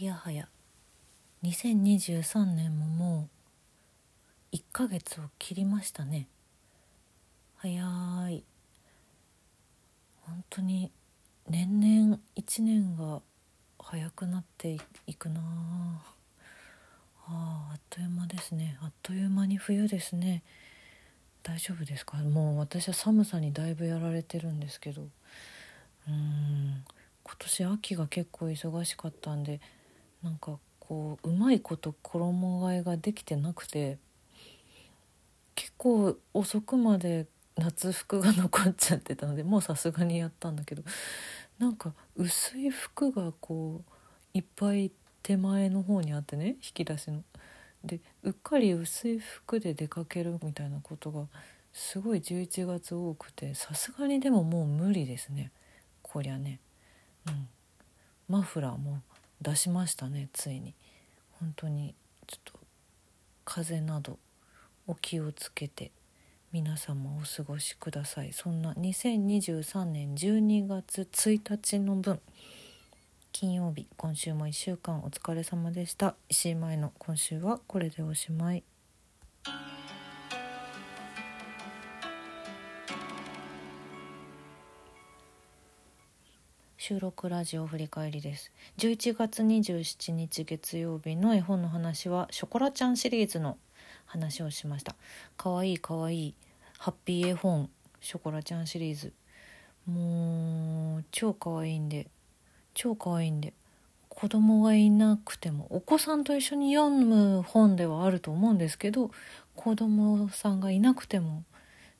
[0.00, 0.48] いやはや。
[1.42, 3.28] 2023年もも
[4.50, 6.26] う1ヶ月を切りましたね。
[7.56, 7.70] 早
[8.30, 8.42] い。
[10.22, 10.90] 本当に
[11.50, 13.20] 年々1年が
[13.78, 15.42] 早くなっていくな
[17.26, 18.78] ああっという間ですね。
[18.80, 20.42] あっという間に冬ですね。
[21.42, 22.16] 大丈夫ですか？
[22.16, 25.02] もう私は寒さにだいぶやられてるんですけど。
[26.08, 26.84] うん。
[27.22, 29.60] 今年秋が結構忙しかったんで
[30.22, 33.98] なんかこううまいこと衣替えができてなくて
[35.54, 40.82] 結構遅くまで夏服が残っちゃってたのでもうさすがにやったんだけど
[41.58, 44.90] なんか薄い服がこういっぱい
[45.22, 47.22] 手前の方にあってね引き出しの。
[47.84, 51.26] でうっかり薄い服で出かけるみたいなことが
[51.72, 55.50] すごい11月多くてさすがにでももう無理ですね
[56.02, 56.58] こりゃね。
[57.26, 57.48] うん
[58.28, 59.02] マフラーも
[59.40, 60.74] 出しましたねついに。
[61.38, 61.94] 本当に
[62.26, 62.52] ちょっと
[63.44, 64.18] 風邪など
[64.86, 65.90] お気をつけて
[66.52, 68.32] 皆様お過ごしください。
[68.32, 72.20] そんな2023年12月1日の分
[73.32, 76.14] 金曜日今週も1週間お疲れ様でした。
[76.28, 78.64] 石井前の今週はこれでおしまい。
[86.90, 88.50] 収録ラジオ振り返りです。
[88.78, 93.58] 11月27日月曜日の絵本の話はショコラちゃんシリーズの
[94.06, 94.96] 話をしました。
[95.36, 96.34] かわいいかわいい
[96.78, 99.12] ハッピー絵本ショコラちゃんシリーズ。
[99.86, 102.08] もう超かわいいんで
[102.74, 103.52] 超かわいいんで
[104.08, 109.12] 子供がいなくてもお子さんと一緒に読む本ではあると思うんですけど
[109.54, 111.44] 子供さんがいなくても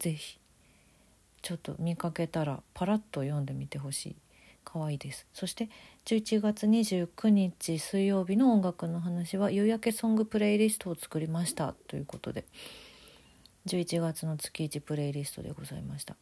[0.00, 0.40] 是非
[1.40, 4.16] ちょっと見かけたらパラッと読んでみてほしい。
[4.72, 5.26] 可愛いです。
[5.34, 5.68] そして
[6.06, 11.74] 11月29日水曜日の音楽の話は夕焼けソングプレイリストを作りました。
[11.88, 12.46] ということで
[13.66, 16.16] 11月の月1プレイリストでございました。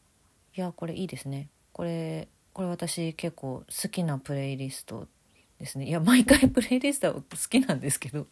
[0.57, 1.49] いやこれいいですね。
[1.73, 5.07] これこれ私結構好きなプレイリスト
[5.61, 5.87] ですね。
[5.87, 8.27] いや毎回プレイリストは好きなんですけど。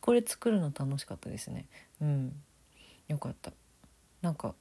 [0.00, 1.66] これ作るの楽しかったですね。
[2.00, 2.32] うん。
[3.08, 3.52] よかった。
[4.22, 4.54] なんか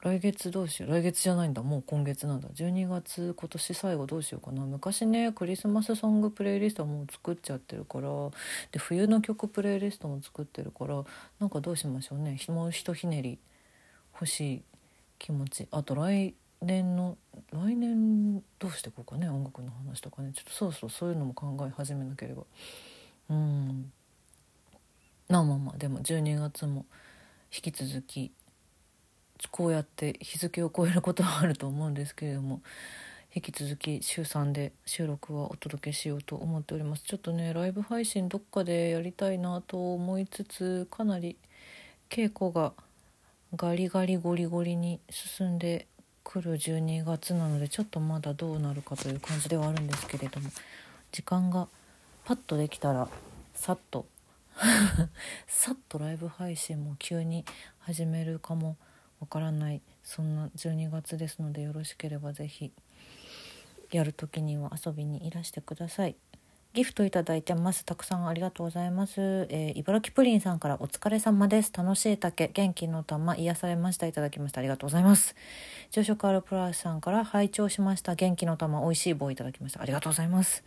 [0.00, 0.92] 来月どうしよう？
[0.92, 1.62] 来月じゃないんだ。
[1.62, 2.48] もう今月なんだ。
[2.50, 4.64] 12月今年最後どうしようかな。
[4.64, 8.08] 昔ねクリスマスソングプレイリストはもう作っちゃってるから。
[8.70, 11.04] で冬の曲プレイリストも作ってるから。
[11.40, 12.38] なんかどうしましょうね。
[12.48, 13.38] もひとひねり。
[14.14, 14.62] 欲しい
[15.18, 15.68] 気持ち。
[15.70, 17.16] あと来年の
[17.52, 19.28] 来年どうしていこうかね。
[19.28, 20.32] 音楽の話とかね。
[20.32, 22.42] ちょっとそろそろそういうのも考え始めなければ。
[23.30, 23.92] うん。
[25.28, 25.76] まあまあまあ。
[25.76, 26.84] でも12月も
[27.52, 28.32] 引き続き
[29.50, 32.60] こうやって日付を超えることはあると思うんですけれども
[33.34, 37.02] 引き続き週3で収録はお届けしようと思っております。
[37.04, 41.36] ちょっとねライブ配信どっかでやりたいなと思いつつかなり
[42.08, 42.72] 稽古が
[43.54, 45.86] ガリガリゴリゴリに進んで
[46.24, 50.50] くる12月なのでちょっとまだどうなるかという感じではあるんですけれども
[51.12, 51.68] 時間が
[52.24, 53.08] パッとできたら
[53.54, 54.06] さっと
[55.46, 57.44] さっとライブ配信も急に
[57.78, 58.76] 始めるかも
[59.20, 59.80] わからない。
[60.02, 62.72] そんな12月ですのでよろしければ是非
[63.90, 66.16] やる時には遊びにいらしてください。
[66.74, 67.84] ギフトいただいてます。
[67.84, 71.72] たくさんありがとうございます、えー、茨城プリンさんからお疲れ様です。
[71.74, 74.06] 楽しい竹元気の玉癒されました。
[74.06, 74.60] いただきました。
[74.60, 75.34] ありがとうございます。
[75.90, 78.14] 朝食アルプラスさんから拝聴しました。
[78.14, 79.80] 元気の玉美味しい棒いただきました。
[79.80, 80.62] ありがとうございます。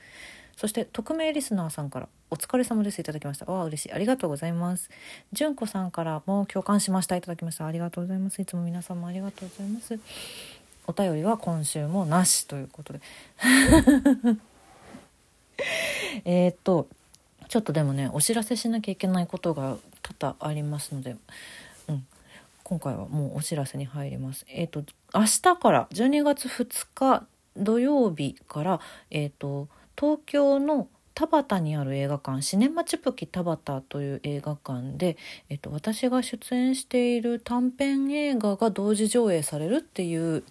[0.62, 3.02] そして匿名リスナーさんからお疲れ様です。
[3.02, 3.52] いただきました。
[3.52, 3.94] わあ嬉しい。
[3.94, 4.92] ありがとうございます。
[5.34, 7.16] 純子さんからも共感しました。
[7.16, 7.66] いただきました。
[7.66, 8.40] ありがとうございます。
[8.40, 10.00] いつも皆様ありがとうございます。
[10.86, 13.02] お便りは今週もなしということで。
[16.26, 16.88] えっと
[17.48, 21.16] ちょっとでもねお知らせしなきゃいけないことが多々ありますので、
[21.88, 22.06] うん、
[22.62, 24.46] 今回はもうお知らせに入ります。
[24.48, 27.26] えっ、と明日から12月2日
[27.58, 28.80] 土曜日から
[29.10, 29.68] えっ、と
[30.00, 35.18] 東京の田端にある映画館シネマチュプキ田端という映画館で、
[35.50, 40.44] えっと、私が出演している短編映画が同時上映されるっていう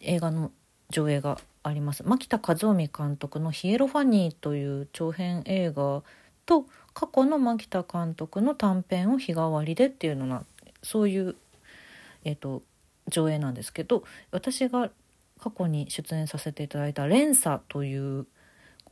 [0.00, 0.50] 映画の
[0.90, 2.02] 上映があります。
[2.02, 6.02] 牧田和臣監督の「ヒエロファニー」という長編映画
[6.46, 10.44] と過去の牧田監督の短編を日替わりでっていうのな
[10.82, 11.36] そういう、
[12.24, 12.62] えーと、
[13.08, 14.90] 上映なんですけど私が
[15.40, 18.26] 過去に出演させていただいた「連鎖」という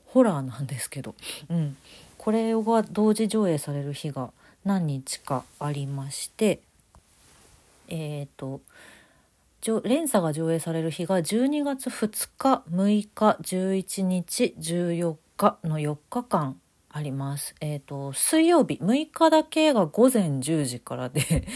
[0.07, 1.15] ホラーなんですけど、
[1.51, 1.77] うん、
[2.19, 4.31] これが同時上映される日が
[4.65, 6.61] 何日かありまして
[7.89, 8.61] えっ、ー、と
[9.85, 16.57] 連鎖が上映される日が12月2日6日11日14日の4日間
[16.97, 17.55] あります。
[17.61, 21.47] えっ、ー、と、水曜日6日だけが午前10時からで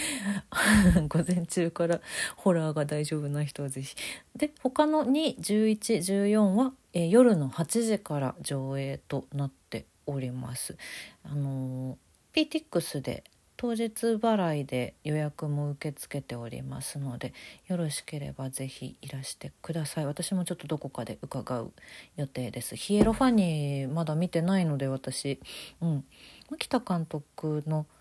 [1.08, 2.02] 午前中から
[2.36, 3.96] ホラーが大丈夫な人は是非。
[4.36, 5.78] で、他の2、11、
[6.26, 10.76] 14は、えー、夜の8時から上映となっております。
[11.22, 13.24] あのー、PTX で
[13.60, 17.34] 当日払いで予約も受け付けておりますので
[17.68, 20.06] よろしければぜひいらしてください。
[20.06, 21.70] 私もちょっとどこかで伺う
[22.16, 22.74] 予定です。
[22.74, 25.40] ヒエロファニーまだ見てないので私。
[25.82, 26.04] うん。
[26.50, 27.84] 牧田監督の「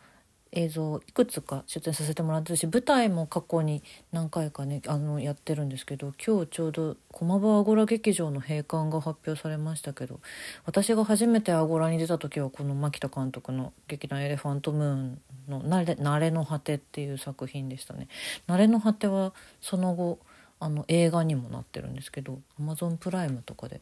[0.51, 10.19] 映像いくつか出演させてもらってるし舞台も過去に何回かねあのやってるんですけど今日ちょうど駒場アゴラ劇場の閉館が発表されましたけど
[10.65, 18.07] 私が初めてアゴラに出た時はこの牧田監督の劇団エレファントムーンの慣れ「慣れの果て」っていう作品でしたね。
[18.47, 20.19] 慣れの果てはその後
[20.59, 23.81] あの映画にもなってるんですけどアマゾンプライムとかで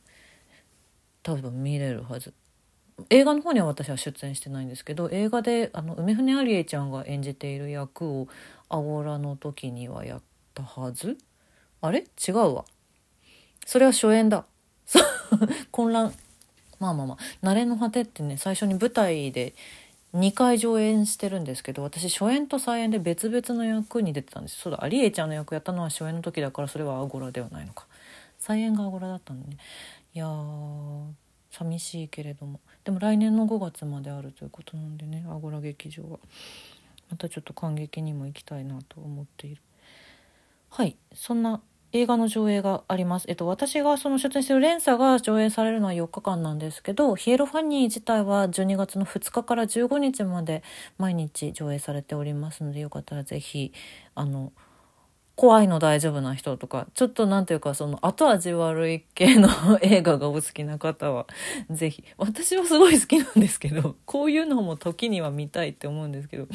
[1.24, 2.34] 多分見れるはず
[3.10, 8.28] 映画の方には私は出演してないんですけど映画であの梅船アリエちゃんが演じている役を
[8.70, 10.22] アゴラの時にはやっ
[10.54, 11.18] たはず？
[11.82, 12.06] あれ？
[12.28, 12.66] 違うわ。
[13.66, 14.46] それは初演だ。
[15.72, 16.14] 混乱。
[16.80, 19.56] まあまあまあ「慣れの果て」ってね最初に舞台で
[20.14, 24.58] 2回上演してるんですけど私初演と再演で別々の役に出てたんです。
[24.58, 27.86] そうだアリエちゃんの役やったのは初演の時だからそれはアゴラではないのか。
[28.40, 29.58] 再演がアゴラだったんでね。
[30.14, 30.28] いや
[31.52, 32.60] 寂しいけれども。
[32.84, 36.20] でも来年の5月まであるということなんでねアゴラ劇場は。
[37.10, 39.62] またちょっと感激にも行きたいなと思っている。
[40.70, 41.62] はいそんな
[41.94, 43.26] 映画の上映があります。
[43.30, 50.64] えっと、私がその出演してる連鎖が上映されるのは4日間なんですけど、ヒエロファニー自体は12月の2日から15日まで
[50.98, 53.72] 毎日上映されておりますので、よかったらぜひ、
[54.16, 54.52] あの、
[55.38, 59.48] 怖いの大丈夫な人とか、ちょっとなんていうかその後味悪い系の
[59.84, 61.28] 映画がお好きな方は、
[61.70, 62.04] ぜひ。
[62.18, 66.48] 私はすごい好きなんですけど、こういうのも時には見たいって思うんですけど、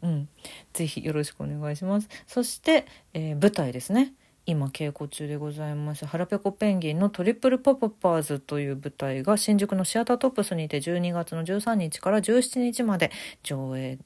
[0.00, 0.30] うん。
[0.72, 2.08] ぜひよろしくお願いします。
[2.26, 4.14] そして、えー、舞台ですね。
[4.46, 13.10] 今稽古中でございます「はらぺこペンギン」の「トリプルパパパーズ」という舞台が新宿のシアタートップスにて12月の13日から17日まで
[13.42, 13.98] 上映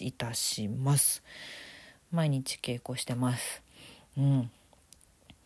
[0.00, 1.22] いたします。
[2.12, 3.62] 毎日稽古してます。
[4.16, 4.50] うん。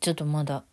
[0.01, 0.65] ちょっとまだ、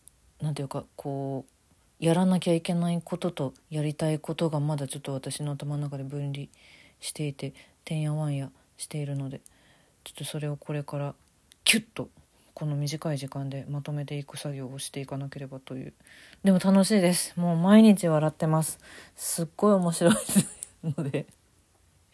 [0.42, 6.48] なんていうか、こう、やらなきゃいけないこととやりたいことがまだちょっと私の頭の中で分離
[7.00, 7.54] していて、
[7.86, 9.40] てんやわんやしているので、
[10.04, 11.16] ちょっとそれをこれから
[11.64, 12.10] キュッと
[12.54, 15.94] この短い時間でまとめていく作業をしていかなければという。
[16.44, 17.40] でも楽しいです。
[17.40, 18.80] もう毎日笑ってます。
[19.16, 20.16] すっごい面白い
[20.84, 21.26] ので。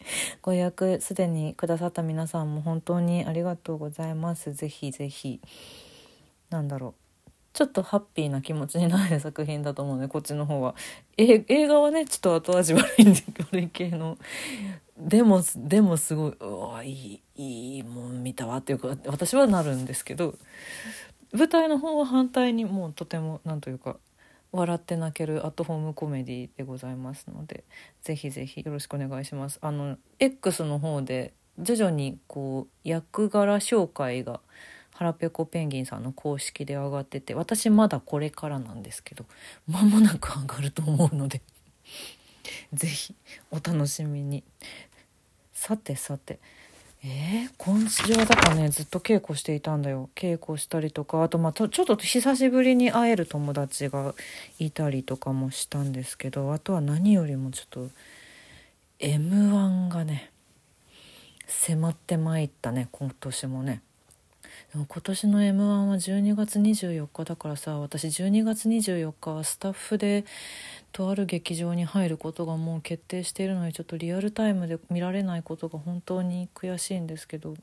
[0.42, 4.52] ご予約すでにくださった皆さんも本当にありがとうございます。
[4.52, 5.40] ぜひぜひ。
[6.50, 6.94] なんだろう。
[7.52, 10.74] ちょっとハッピーな気持ちになる作品だと思うので、こっちの方は。
[11.16, 14.18] 映画はね、ちょっと後味悪いんで、悪い系の。
[14.96, 20.36] でも、でもすごい、うわ、いい、いいもん見たわっていうか、私はなるんですけど、
[21.32, 23.96] 舞台の方は反対にもうとても、なんというか、
[24.52, 27.64] 笑って泣けるアットホームコメディでございますので
[28.02, 29.58] ぜひぜひよろしくお願いします。
[29.62, 34.40] あの X の方で徐々にこう役柄紹介が
[34.94, 39.24] 腹ペコペンギンさんの公式で上がってて私まだこれからなんですけど
[39.66, 41.42] 間もなく上がると思うので
[42.72, 43.14] ぜひ
[43.50, 44.44] お楽しみに。
[45.52, 46.40] さてさて
[47.02, 50.10] えー、今週はだからねずっと稽古していたんだよ。
[50.14, 54.14] 稽古したりとかあとまあちょっと久しぶりに会える友達が
[54.58, 57.88] いたりとかもしたんですけどあとは何よりもちょっと
[58.98, 60.30] m 1がね
[61.46, 63.80] 迫ってまいったね今年もね。
[64.72, 70.24] 今年の m 1は12月24日だからさ私12月24日はスタッフで
[70.92, 77.56] とある劇場に入ることがもう決定しているのでちょっとリアルタイムで見られないことが本当に悔しいんですけど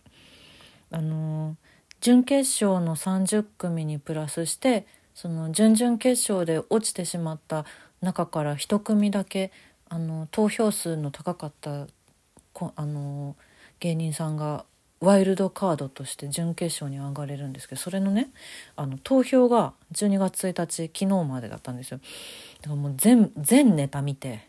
[0.91, 1.55] あの
[2.01, 4.85] 準決勝の30組にプラスして
[5.15, 7.63] その準々決勝で落ちてしまった
[8.01, 9.53] 中から1組だけ
[9.87, 11.87] あの投票数の高かった
[12.75, 13.37] あの
[13.79, 14.65] 芸人さんが
[14.99, 18.29] ワイルドカードとして準決勝に上がれるんですけどそれのね
[18.75, 21.99] あの投票が12月1日昨日までだったんですよ。
[22.61, 24.47] だからもう全全ネタ見て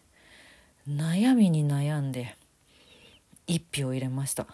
[0.89, 2.35] 悩みに悩んで
[3.47, 4.47] 1票入れました。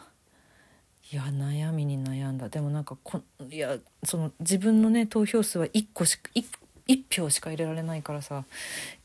[1.12, 2.48] いや悩みに悩んだ。
[2.48, 6.44] でもなんかこいやその自分のね投票数は1個しか 1,
[6.88, 8.44] 1票しか入れられないからさ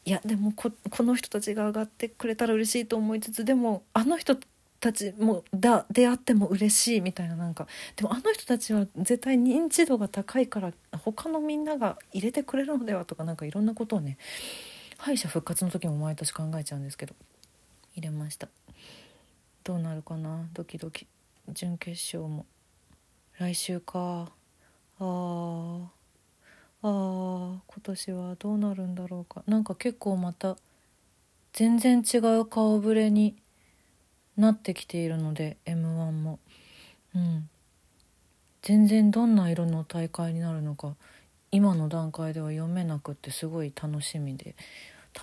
[0.05, 0.71] いやでもこ
[1.03, 4.35] の人たちが上がってくれたら嬉しいと思いつつでもあの人
[4.79, 14.17] たちもだ出会っても嬉しいみたいななんかでもあの人たちは絶対認知度が高いから他のみんなが入れてくれるのではとかなんかいろんなことをね
[14.97, 17.15] 敗者復活の時も毎年考えちゃうんですけど
[17.95, 18.47] 入れました。
[19.63, 20.47] どうなるかな？
[20.53, 21.05] ドキドキ。
[21.49, 22.45] 準決勝も。
[23.37, 24.31] 来週か。
[24.99, 25.83] あー。
[26.81, 27.57] あー。
[27.67, 29.43] 今年はどうなるんだろうか。
[29.47, 30.57] なんか結構また
[31.53, 33.35] 全然違う顔ぶれに
[34.39, 36.39] なってきているので m 1も。
[37.15, 37.49] うん。
[38.61, 40.95] 全然どんな色の大会になるのか
[41.51, 44.53] 今の段階では読めなくってすごい楽しみで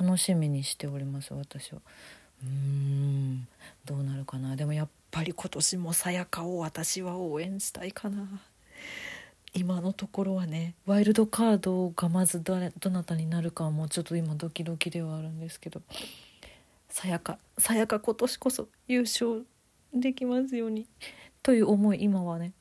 [0.01, 1.81] 楽しみにしております私は。
[2.43, 3.47] うーん。
[3.85, 4.57] どうなるかな。
[4.57, 8.29] でもやっぱり今年もさやかを私は応援したいかな。
[9.55, 15.81] 今のところはねワイルドカードがまずどどなたになるかはもうちょっと今ドキドキではあるんですけど。
[16.97, 19.45] さやかさやか今年こそ優勝
[19.93, 20.87] できますように。
[21.43, 22.55] という思い今はね。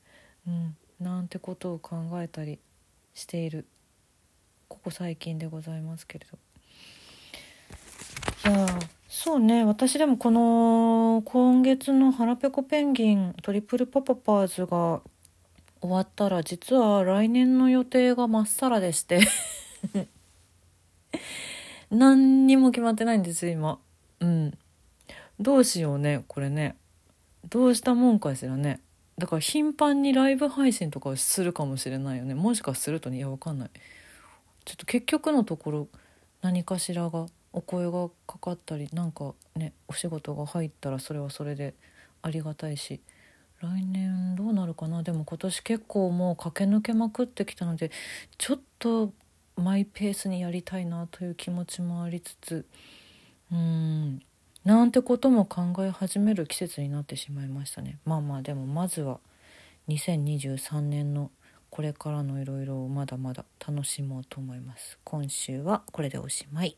[0.46, 0.76] うん。
[1.00, 2.58] なんてことを考えたり
[3.14, 3.66] している。
[4.68, 6.26] ここ最近でございますけれ
[8.44, 8.50] ど。
[8.50, 8.66] いや
[9.08, 9.64] そうね。
[9.64, 15.00] 私でもこの今月の「腹ペコペンギントリプルパパパーズ」が
[15.80, 19.20] 終わったら実は来年の予定がまっさらでして。
[21.90, 23.80] 何にも決まってないんです今。
[24.20, 24.58] うん。
[25.38, 26.76] どうしようねこれね。
[27.48, 28.80] どうしたもんかしらね。
[29.18, 32.34] だから頻繁にライブ配信とかをするかもしれないよね。
[32.34, 33.70] もしかするとねいやわかんない。
[34.64, 35.88] ちょっと結局のところ
[36.42, 41.74] 何かしらがお声がかかったりなんかねお仕事が入ったらそれはそれで
[42.22, 43.00] ありがたいし。
[43.62, 45.02] 来年どうなるかな。
[45.02, 47.90] でも今年結構もう駆け抜けまくってきたので
[48.36, 49.14] ちょっと
[49.56, 52.66] マイペースにやりたいなという気持ちもありつつ
[53.52, 54.22] うん。
[54.64, 57.98] なんてことも考え始める季節になってしまいましたね。
[58.04, 59.20] まあまあでもまずは
[59.88, 61.30] 2023年の
[61.70, 64.98] これからのいろいろをまだまだ楽しもうと思います。
[65.04, 66.76] 今週はこれでおしまい。